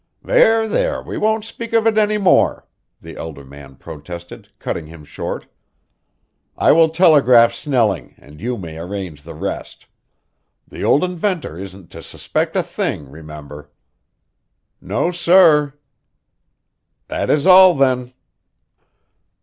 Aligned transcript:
"There, 0.23 0.67
there, 0.67 1.03
we 1.03 1.15
won't 1.15 1.45
speak 1.45 1.73
of 1.73 1.85
it 1.85 1.95
any 1.95 2.17
more," 2.17 2.65
the 3.01 3.15
elder 3.17 3.43
man 3.45 3.75
protested, 3.75 4.49
cutting 4.57 4.87
him 4.87 5.05
short. 5.05 5.45
"I 6.57 6.71
will 6.71 6.89
telegraph 6.89 7.53
Snelling 7.53 8.15
and 8.17 8.41
you 8.41 8.57
may 8.57 8.79
arrange 8.79 9.21
the 9.21 9.35
rest. 9.35 9.85
The 10.67 10.83
old 10.83 11.03
inventor 11.03 11.55
isn't 11.59 11.91
to 11.91 12.01
suspect 12.01 12.55
a 12.55 12.63
thing 12.63 13.11
remember." 13.11 13.69
"No, 14.81 15.11
sir." 15.11 15.75
"That 17.07 17.29
is 17.29 17.45
all, 17.45 17.75
then." 17.75 18.11